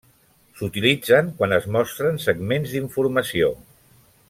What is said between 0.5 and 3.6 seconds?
S'utilitzen quan es mostren segments d'informació.